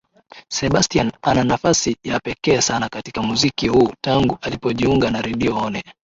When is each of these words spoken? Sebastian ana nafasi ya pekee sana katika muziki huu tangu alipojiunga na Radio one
Sebastian 0.49 1.11
ana 1.21 1.43
nafasi 1.43 1.97
ya 2.03 2.19
pekee 2.19 2.61
sana 2.61 2.89
katika 2.89 3.21
muziki 3.21 3.67
huu 3.67 3.93
tangu 4.01 4.37
alipojiunga 4.41 5.11
na 5.11 5.21
Radio 5.21 5.55
one 5.57 5.83